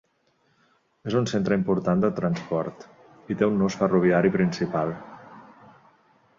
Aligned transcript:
És 1.09 1.17
un 1.19 1.27
centre 1.31 1.57
important 1.59 2.01
de 2.05 2.11
transport 2.21 2.87
i 3.35 3.39
té 3.43 3.51
un 3.51 3.61
nus 3.65 3.79
ferroviari 3.85 4.35
principal. 4.41 4.99